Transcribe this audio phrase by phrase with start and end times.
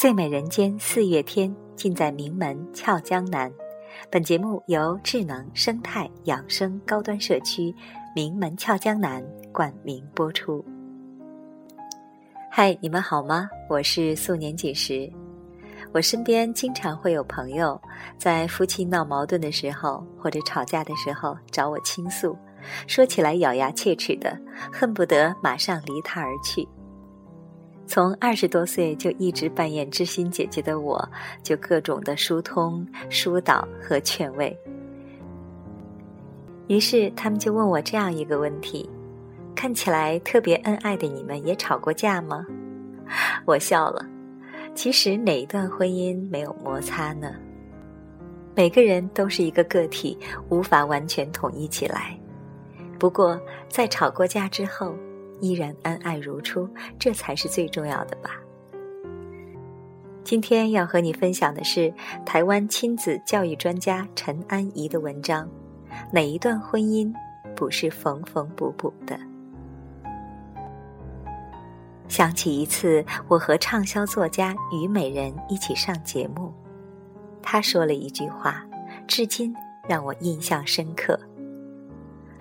[0.00, 3.52] 最美人间四月天，尽在名门俏江南。
[4.10, 7.70] 本节目由智能生态养生高端社区
[8.16, 9.22] 名门俏江南
[9.52, 10.64] 冠名播出。
[12.50, 13.46] 嗨，你们好吗？
[13.68, 15.06] 我是素年锦时。
[15.92, 17.78] 我身边经常会有朋友
[18.16, 22.34] 在夫妻闹矛盾的时候，或者吵架的时候找我倾诉，
[22.86, 24.34] 说起来咬牙切齿的，
[24.72, 26.66] 恨不得马上离他而去。
[27.90, 30.96] 从二十多岁就一直扮演知心姐姐的我，
[31.42, 34.56] 就各种的疏通、疏导和劝慰。
[36.68, 38.88] 于是他们就问我这样一个问题：
[39.56, 42.46] 看起来特别恩爱的你们，也吵过架吗？
[43.44, 44.06] 我笑了。
[44.72, 47.34] 其实哪一段婚姻没有摩擦呢？
[48.54, 50.16] 每个人都是一个个体，
[50.48, 52.16] 无法完全统一起来。
[53.00, 53.36] 不过
[53.68, 54.94] 在吵过架之后。
[55.40, 58.30] 依然恩爱如初，这才是最重要的吧。
[60.22, 61.92] 今天要和你分享的是
[62.24, 65.48] 台湾亲子教育专家陈安怡的文章：
[66.12, 67.12] 哪一段婚姻
[67.56, 69.18] 不是缝缝补补的？
[72.06, 76.52] 想起一次，我和畅销作家虞美人一起上节目，
[77.40, 78.64] 她说了一句话，
[79.06, 79.54] 至今
[79.88, 81.18] 让我印象深刻。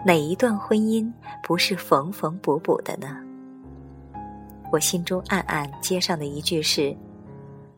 [0.06, 1.12] 哪一段婚姻
[1.44, 3.18] 不是缝缝补补的呢？
[4.72, 6.96] 我心中暗暗接上的一句是：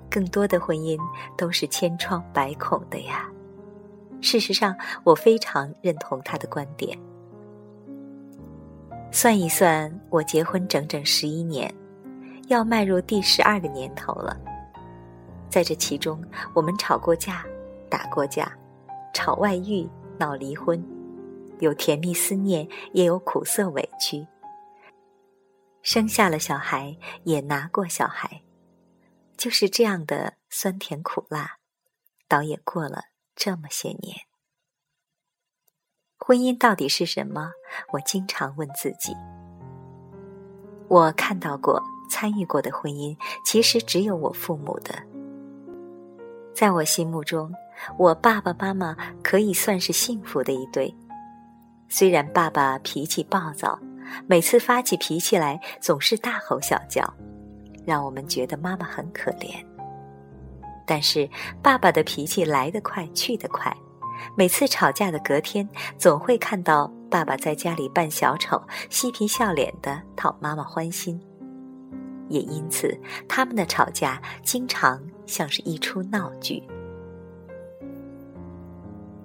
[0.09, 0.99] 更多的婚姻
[1.35, 3.27] 都是千疮百孔的呀。
[4.21, 6.95] 事实上，我非常认同他的观点。
[9.11, 11.73] 算一算，我结婚整整十一年，
[12.49, 14.37] 要迈入第十二个年头了。
[15.49, 17.43] 在这其中，我们吵过架，
[17.89, 18.51] 打过架，
[19.11, 20.81] 吵外遇，闹离婚。
[21.61, 24.27] 有甜蜜思念，也有苦涩委屈。
[25.81, 28.43] 生下了小孩，也拿过小孩，
[29.37, 31.57] 就是这样的酸甜苦辣，
[32.27, 33.05] 倒也过了
[33.35, 34.17] 这么些年。
[36.17, 37.51] 婚姻到底是什么？
[37.93, 39.15] 我经常问自己。
[40.87, 44.93] 我看到过、参与过的婚姻，其实只有我父母的。
[46.53, 47.51] 在我心目中，
[47.97, 50.93] 我爸爸妈妈可以算是幸福的一对。
[51.93, 53.77] 虽然爸爸脾气暴躁，
[54.25, 57.03] 每次发起脾气来总是大吼小叫，
[57.85, 59.61] 让我们觉得妈妈很可怜。
[60.87, 61.29] 但是
[61.61, 63.75] 爸爸的脾气来得快去得快，
[64.37, 71.21] 每次吵架的隔天，总会看到爸爸在家里扮小丑，嬉皮笑脸的讨妈妈欢心。
[72.29, 72.97] 也因此，
[73.27, 76.63] 他们的吵架经常像是一出闹剧。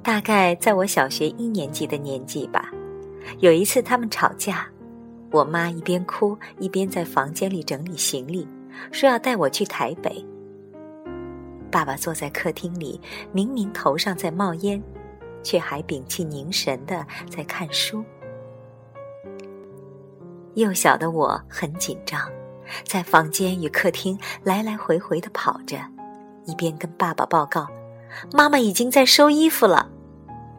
[0.06, 2.70] 大概在我小学一年级的年纪吧，
[3.40, 4.64] 有一次他们吵架，
[5.32, 8.46] 我妈一边哭一边在房间里整理行李，
[8.92, 10.24] 说要带我去台北。
[11.72, 13.00] 爸爸坐在客厅里，
[13.32, 14.80] 明明头上在冒烟，
[15.42, 18.04] 却还屏气凝神的在看书。
[20.54, 22.30] 幼小的我很紧张，
[22.84, 25.78] 在房间与客厅来来回回的跑着，
[26.44, 27.66] 一边跟爸爸报告
[28.32, 29.90] ：“妈妈已经在收衣服了。”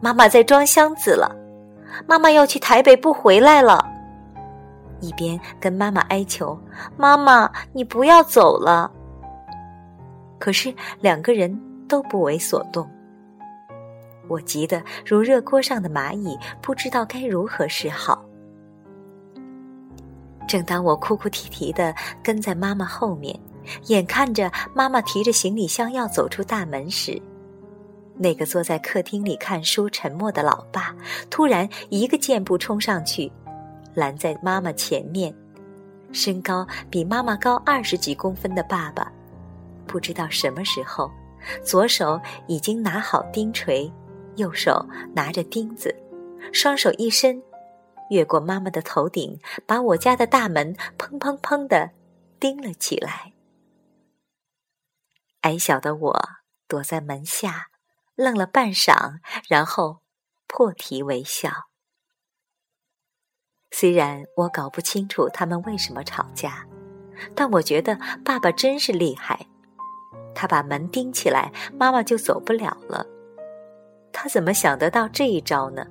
[0.00, 1.34] 妈妈在装箱子了，
[2.06, 3.84] 妈妈要去台北不回来了。
[5.00, 6.58] 一边跟妈妈哀求
[6.96, 8.90] ：“妈妈，你不要走了。”
[10.38, 12.88] 可是两个人都不为所动。
[14.28, 18.24] 我急得如热锅上的蚂蚁，不知道该如何是好。
[20.46, 23.38] 正当我哭哭啼啼的跟在妈妈后面，
[23.86, 27.20] 眼看着妈妈提着行李箱要走出大门时，
[28.18, 30.94] 那个坐在客厅里看书沉默的老爸，
[31.30, 33.30] 突然一个箭步冲上去，
[33.94, 35.34] 拦在妈妈前面。
[36.12, 39.12] 身高比妈妈高二十几公分的爸爸，
[39.86, 41.10] 不知道什么时候，
[41.62, 43.90] 左手已经拿好钉锤，
[44.36, 45.94] 右手拿着钉子，
[46.52, 47.40] 双手一伸，
[48.10, 51.90] 越过妈妈的头顶，把我家的大门砰砰砰的
[52.40, 53.34] 钉了起来。
[55.42, 56.28] 矮小的我
[56.66, 57.68] 躲在门下。
[58.18, 60.00] 愣了半晌，然后
[60.48, 61.52] 破涕为笑。
[63.70, 66.66] 虽然我搞不清楚他们为什么吵架，
[67.36, 69.46] 但我觉得爸爸真是厉害。
[70.34, 73.06] 他把门钉起来，妈妈就走不了了。
[74.12, 75.86] 他怎么想得到这一招呢？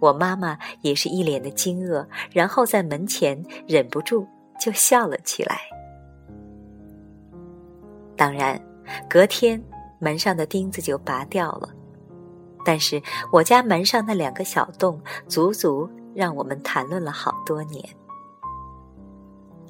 [0.00, 4.26] 我妈妈也是一脸的惊愕，然后在门前忍不住
[4.58, 5.60] 就笑了起来。
[8.16, 8.58] 当然，
[9.10, 9.62] 隔天。
[10.04, 11.70] 门上的钉子就拔掉了，
[12.62, 13.02] 但是
[13.32, 17.82] 我家门上那两个小洞，足足让我们谈论了好多年。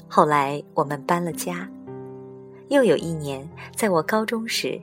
[0.08, 1.68] 后来我们搬了家，
[2.68, 4.80] 又有一年，在我高中时，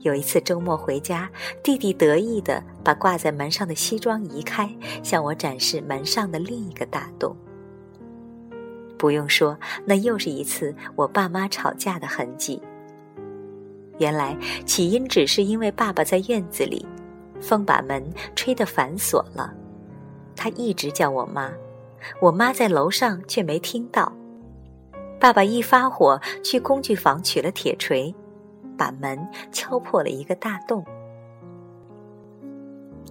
[0.00, 1.28] 有一次周末回家，
[1.64, 4.72] 弟弟得意的把挂在门上的西装移开，
[5.02, 7.36] 向我展示门上的另一个大洞。
[8.96, 12.62] 不用说，那又是一次我爸妈吵架的痕迹。
[13.98, 16.86] 原来起因只是因为爸爸在院子里，
[17.40, 18.02] 风把门
[18.34, 19.52] 吹得反锁了，
[20.34, 21.50] 他一直叫我妈，
[22.20, 24.12] 我妈在楼上却没听到。
[25.18, 28.14] 爸爸一发火，去工具房取了铁锤，
[28.76, 29.18] 把门
[29.50, 30.84] 敲破了一个大洞。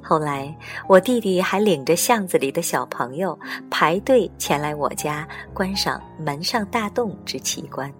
[0.03, 0.55] 后来，
[0.87, 3.37] 我弟弟还领着巷子里的小朋友
[3.71, 7.91] 排队前来我家观赏门上大洞之奇观。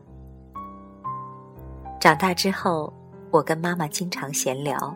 [2.05, 2.93] 长大之后，
[3.31, 4.95] 我跟妈妈经常闲聊，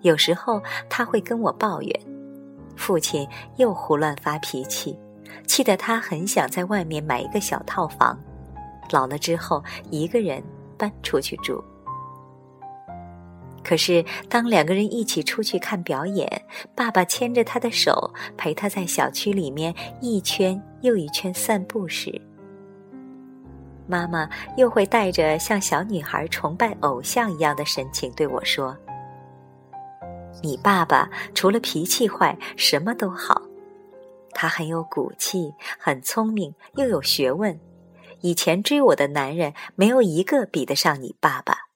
[0.00, 2.00] 有时候她会跟我抱怨，
[2.74, 3.24] 父亲
[3.58, 4.98] 又胡乱发脾气。
[5.46, 8.18] 气得他很想在外面买一个小套房，
[8.90, 10.42] 老了之后一个人
[10.76, 11.62] 搬出去住。
[13.62, 16.28] 可是当两个人一起出去看表演，
[16.74, 22.20] 爸爸牵着他的手陪他在小区里面一圈又一圈散步时，
[23.88, 28.76] 妈妈又会带着像小女孩崇拜偶像一样的神情对我说
[30.42, 33.42] ：“你爸爸除了脾气坏，什么都好。”
[34.34, 37.58] 他很有骨气，很聪明，又有学问。
[38.20, 41.66] 以前追我的男人没有一个比得上你爸爸。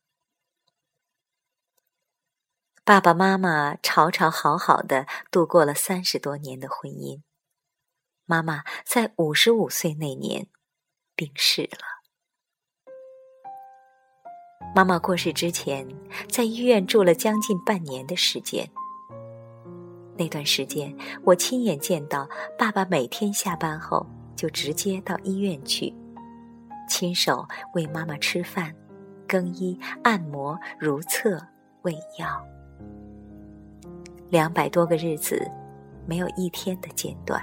[2.84, 7.22] 爸爸妈妈吵吵好好的度过了三十多年的婚姻。
[8.26, 10.48] 妈妈在五十五岁那年
[11.14, 11.99] 病逝了。
[14.74, 15.86] 妈妈过世之前，
[16.28, 18.68] 在医院住了将近半年的时间。
[20.16, 22.28] 那段时间，我亲眼见到
[22.58, 25.92] 爸爸每天下班后就直接到医院去，
[26.88, 28.72] 亲手喂妈妈吃饭、
[29.26, 31.40] 更衣、按摩、如厕、
[31.82, 32.40] 喂药。
[34.28, 35.50] 两百多个日子，
[36.06, 37.42] 没有一天的间断。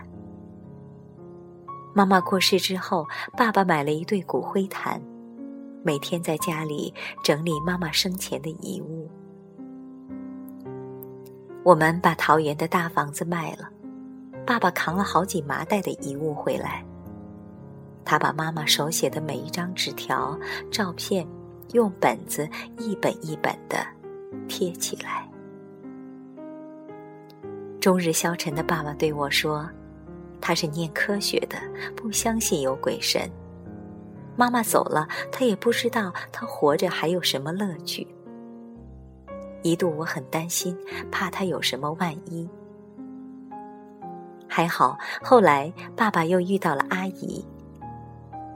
[1.94, 3.06] 妈妈过世之后，
[3.36, 5.02] 爸爸买了一对骨灰坛，
[5.88, 6.94] 每天在家里
[7.24, 9.10] 整理妈妈生前的遗物。
[11.64, 13.70] 我们把桃园的大房子卖了，
[14.46, 16.84] 爸爸扛了好几麻袋的遗物回来。
[18.04, 20.38] 他把妈妈手写的每一张纸条、
[20.70, 21.26] 照片，
[21.72, 23.78] 用本子一本一本的
[24.50, 25.26] 贴起来。
[27.80, 29.66] 终日消沉的爸爸对我说
[30.42, 31.58] ：“他是念科学的，
[31.96, 33.32] 不相信有鬼神。
[34.38, 38.08] 妈妈走了，他也不知道他活着还有什么乐趣。”
[39.64, 40.78] 一度我很担心，
[41.12, 42.48] 怕他有什么万一。
[44.48, 47.44] 还好，后来爸爸又遇到了阿姨，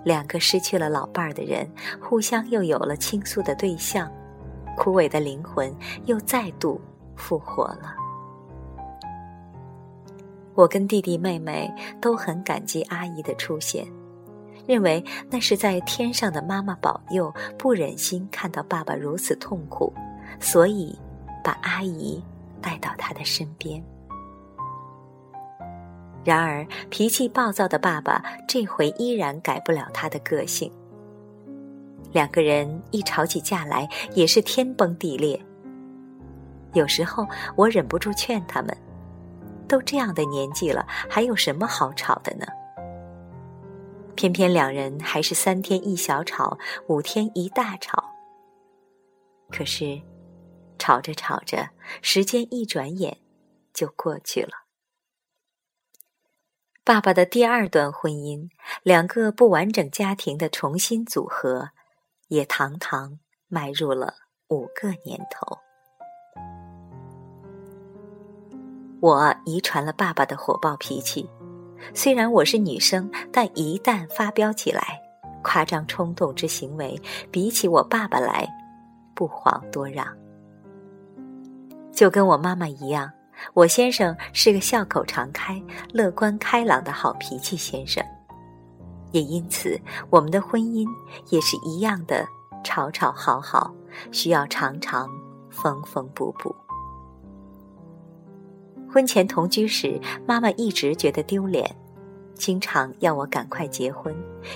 [0.05, 1.69] 两个失去了老伴儿的人，
[1.99, 4.09] 互相又有了倾诉的对象，
[4.77, 5.75] 枯萎的灵魂
[6.05, 6.79] 又再度
[7.15, 7.93] 复活了。
[10.53, 11.69] 我跟弟弟妹妹
[11.99, 13.85] 都很感激阿姨的出现，
[14.67, 19.93] 认为那是在天上的妈妈保佑，不忍心看到爸爸如此痛苦。
[20.39, 20.97] 所以，
[21.43, 22.23] 把阿姨
[22.61, 23.83] 带到他的身边。
[26.23, 30.71] 然而，脾气暴躁的爸爸这回依然改不了他的个性。
[32.11, 35.39] 两个人一吵起架来，也是天崩地裂。
[36.73, 38.75] 有时候，我忍不住劝他们
[39.67, 42.45] ：“都这样的年纪了，还有什么好吵的呢？”
[44.15, 48.03] 偏偏两人还是三天一小吵，五天一大吵。
[49.49, 50.01] 可是。
[50.83, 51.69] 吵着吵着，
[52.01, 53.19] 时间一转眼
[53.71, 54.65] 就过去了。
[56.83, 58.49] 爸爸的第二段婚姻，
[58.81, 61.69] 两个不完整家庭的重新组合，
[62.29, 64.15] 也堂堂迈入了
[64.47, 65.59] 五个年头。
[68.99, 71.29] 我遗传了爸爸的火爆脾气，
[71.93, 74.99] 虽然我是女生，但一旦发飙起来，
[75.43, 76.99] 夸张冲动之行为，
[77.31, 78.47] 比起我爸爸来，
[79.13, 80.05] 不遑多让。
[81.91, 83.11] 就跟我妈妈一样，
[83.53, 85.61] 我先生是个笑口常开、
[85.93, 88.03] 乐观开朗的好脾气先生，
[89.11, 90.87] 也因此我们的婚姻
[91.29, 92.25] 也是一样的
[92.63, 93.73] 吵吵好好，
[94.11, 95.09] 需要常常
[95.49, 96.55] 缝缝补补。
[98.91, 101.73] 婚前同居时，妈妈一直觉得丢脸，
[102.33, 104.13] 经常要我赶快结婚，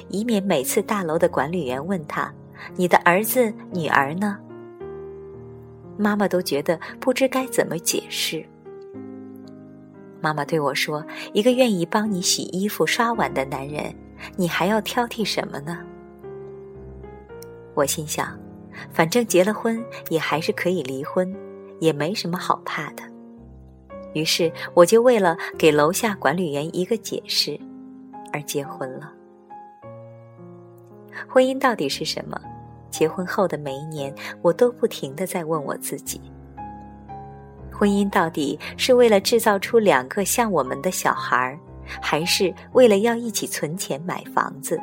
[0.09, 2.33] 以免每次大楼的管理员问他
[2.75, 4.37] ：“你的儿子、女儿呢？”
[5.97, 8.45] 妈妈都觉得不知该怎么解释。
[10.19, 13.95] 妈妈对我说：“一个愿意帮你洗衣服、刷碗的男人，
[14.35, 15.79] 你还要挑剔什么呢？”
[17.73, 18.37] 我心想，
[18.91, 21.33] 反正结了婚也还是可以离婚，
[21.79, 23.14] 也没什么好怕的。
[24.15, 27.59] 于是我就为了给楼下管理员一个解释，
[28.31, 29.11] 而结婚了。
[31.27, 32.39] 婚姻到底是什么？
[32.89, 36.21] 结婚后的每一年，我都不停的在问我自己：
[37.69, 41.59] 婚姻到底是为了制造出两个像我们的小孩儿，
[42.01, 44.79] 还是为了要一起存钱买房子？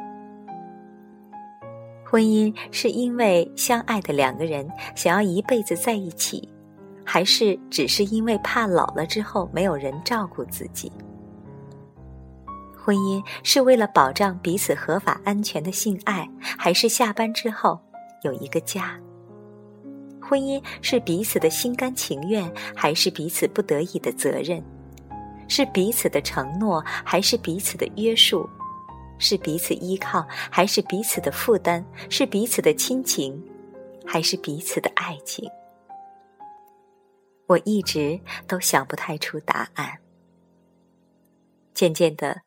[2.05, 6.47] 婚姻是因为相爱的两个人想要一辈子在一起，
[7.05, 10.91] 还是只是因为怕老了之后没有人照顾自己？
[12.77, 17.79] 婚姻是为了保障彼此合法安全的性爱，还是下班之后
[18.23, 18.99] 有一个家？
[20.21, 24.63] 婚姻是彼此的心甘情愿，还是彼此不得已的责任？
[25.49, 28.49] 是彼此的承诺，还是彼此的约束？
[29.19, 31.85] 是彼此依靠，还是彼此的负担？
[32.09, 33.41] 是彼此的亲情，
[34.05, 35.49] 还是彼此的爱情？
[37.53, 39.99] 我一直都想不太出答案。
[41.75, 42.43] 渐渐的，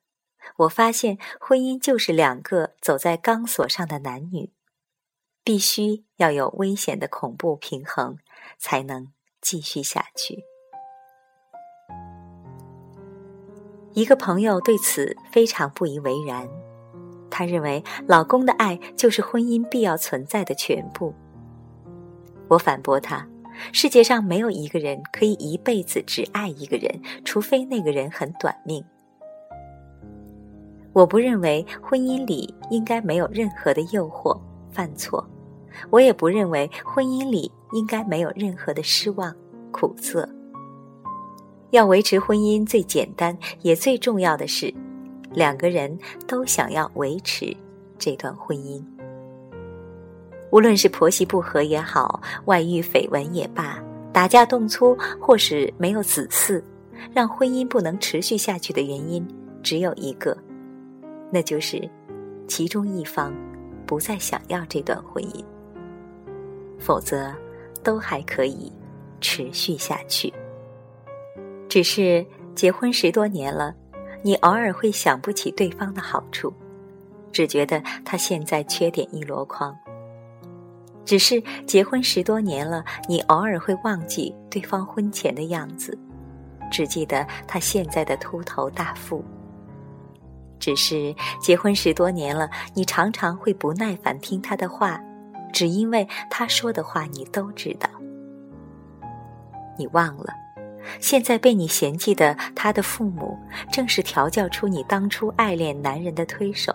[0.57, 4.51] 我发现婚姻就是两个走在钢索上的男女，
[5.43, 8.17] 必须要有危险的恐怖平衡，
[8.57, 10.43] 才能继续下去。
[13.93, 16.47] 一个朋友对此非常不以为然。
[17.29, 21.13] 他认为老公的爱就是婚姻必要存在的全部。
[22.47, 23.27] 我反驳他：
[23.71, 28.83] 世界上没有一个人可以一辈子只爱一个人，除非那个人很短命。
[30.93, 34.39] 我不认为婚姻里应该没有任何的诱惑、
[34.71, 35.25] 犯错，
[35.89, 39.35] 我也不认为婚姻里应该没有任何的失望、
[39.71, 40.27] 苦涩。
[41.71, 44.73] 要维持婚姻，最简单也最重要的是。
[45.33, 47.53] 两个人都想要维持
[47.97, 48.81] 这段婚姻，
[50.51, 53.83] 无论是婆媳不和也好，外遇绯闻也罢，
[54.13, 56.61] 打架动粗或是没有子嗣，
[57.13, 59.25] 让婚姻不能持续下去的原因
[59.61, 60.37] 只有一个，
[61.31, 61.89] 那就是
[62.47, 63.33] 其中一方
[63.85, 65.43] 不再想要这段婚姻，
[66.79, 67.33] 否则
[67.83, 68.71] 都还可以
[69.19, 70.33] 持续下去。
[71.67, 73.75] 只是结婚十多年了。
[74.21, 76.51] 你偶尔会想不起对方的好处，
[77.31, 79.71] 只觉得他现在缺点一箩筐。
[81.05, 85.97] 只是结婚十多年了，你偶尔会忘记对方婚前的样子，
[86.71, 89.23] 只记得他现在的秃头大腹。
[90.57, 94.99] 只是结婚十多年了，你常常会不耐烦听他的话，
[95.53, 97.87] 只因为他说的话你都知道。
[99.77, 100.33] 你忘了。
[100.99, 103.37] 现在被你嫌弃的他的父母，
[103.71, 106.73] 正是调教出你当初爱恋男人的推手。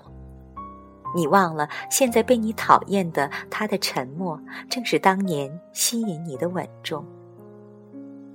[1.15, 7.05] 你忘了，现在被你讨厌的他的沉默，正是当年吸引你的稳重。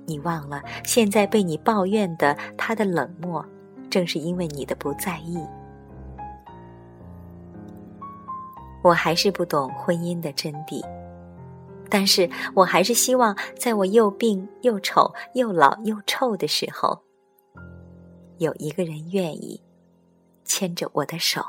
[0.04, 3.44] 你忘了，现在被你抱怨的他的冷漠，
[3.90, 5.38] 正是因为你的不在意。
[8.82, 10.84] 我还是不懂婚姻的真谛。
[11.88, 17.00] 但是我还是希望，在我又病又丑又老又臭的时候，
[18.38, 19.60] 有一个人愿意
[20.44, 21.42] 牵着我的手，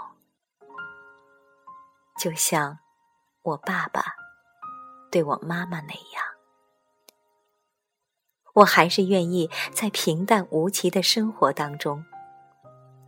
[2.17, 2.79] 就像
[3.43, 4.01] 我爸爸
[5.11, 6.23] 对我妈妈那样。
[8.53, 12.03] 我还是愿意在平淡无奇的生活当中，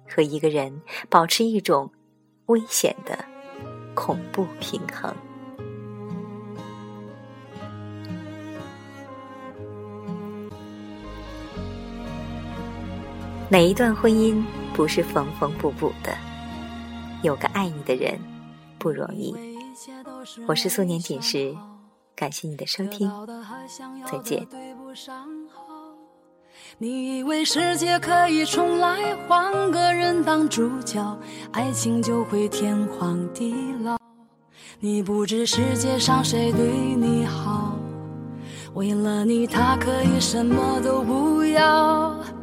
[0.07, 1.91] 和一个人保持一种
[2.45, 3.17] 危险的
[3.95, 5.11] 恐怖平衡。
[13.49, 16.15] 哪一段婚姻不是缝缝补补的？
[17.23, 18.19] 有个爱你的人
[18.79, 19.35] 不容易。
[20.47, 21.55] 我是素年锦时，
[22.15, 23.11] 感谢你的收听，
[24.11, 24.47] 再见。
[26.77, 31.17] 你以为世界可以重来，换个人当主角，
[31.51, 33.97] 爱情就会天荒地老。
[34.79, 37.77] 你不知世界上谁对你好，
[38.73, 42.15] 为了你他可以什么都不要。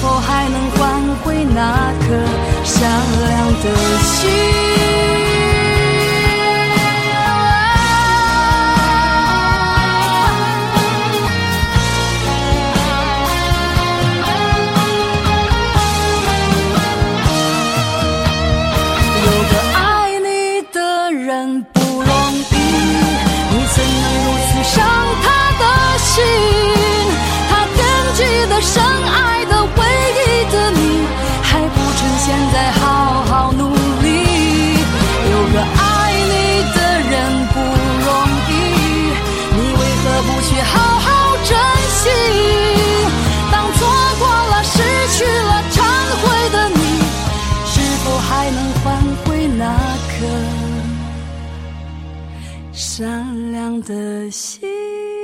[0.00, 2.06] 否还能换回那颗
[2.64, 2.90] 善
[3.20, 5.29] 良的心？
[53.82, 55.19] 的心。